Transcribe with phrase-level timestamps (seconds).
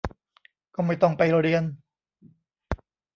[0.75, 1.63] ก็ไม่ต้องไปเรียน